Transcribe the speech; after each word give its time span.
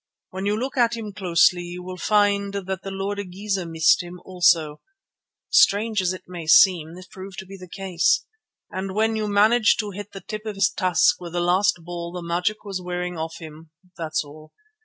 When 0.31 0.47
you 0.47 0.57
look 0.57 0.77
at 0.77 0.97
him 0.97 1.13
closely 1.13 1.61
you 1.61 1.83
will 1.83 1.95
find 1.95 2.53
that 2.55 2.81
the 2.81 2.89
Lord 2.89 3.19
Igeza 3.19 3.67
missed 3.67 4.01
him 4.01 4.19
also" 4.25 4.81
(strange 5.51 6.01
as 6.01 6.11
it 6.11 6.23
may 6.27 6.47
seem, 6.47 6.95
this 6.95 7.05
proved 7.05 7.37
to 7.37 7.45
be 7.45 7.55
the 7.55 7.69
case), 7.69 8.25
"and 8.71 8.95
when 8.95 9.15
you 9.15 9.27
managed 9.27 9.79
to 9.81 9.91
hit 9.91 10.11
the 10.11 10.21
tip 10.21 10.47
of 10.47 10.55
his 10.55 10.71
tusk 10.71 11.21
with 11.21 11.33
the 11.33 11.39
last 11.39 11.81
ball 11.83 12.11
the 12.11 12.23
magic 12.23 12.63
was 12.65 12.81
wearing 12.81 13.15
off 13.15 13.35
him, 13.37 13.69
that's 13.95 14.23
all. 14.23 14.53